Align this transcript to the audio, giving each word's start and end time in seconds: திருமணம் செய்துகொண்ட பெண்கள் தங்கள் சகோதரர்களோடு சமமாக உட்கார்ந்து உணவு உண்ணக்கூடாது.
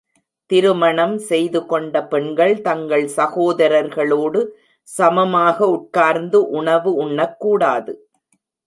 திருமணம் 0.49 1.13
செய்துகொண்ட 1.27 1.95
பெண்கள் 2.07 2.55
தங்கள் 2.61 3.05
சகோதரர்களோடு 3.17 4.41
சமமாக 4.87 5.57
உட்கார்ந்து 5.77 6.41
உணவு 6.51 6.93
உண்ணக்கூடாது. 7.05 7.93